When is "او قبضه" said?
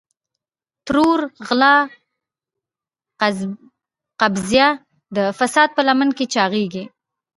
3.25-4.65